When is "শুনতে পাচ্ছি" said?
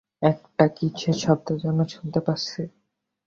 1.85-2.61